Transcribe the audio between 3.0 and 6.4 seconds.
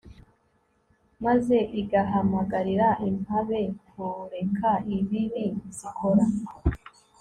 impabe kureka ibibi zikora